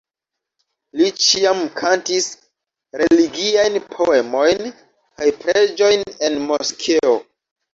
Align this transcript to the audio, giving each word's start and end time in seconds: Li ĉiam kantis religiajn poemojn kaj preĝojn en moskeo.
Li 1.01 1.09
ĉiam 1.25 1.59
kantis 1.81 2.29
religiajn 3.01 3.77
poemojn 3.93 4.73
kaj 4.79 5.31
preĝojn 5.45 6.09
en 6.31 6.41
moskeo. 6.49 7.17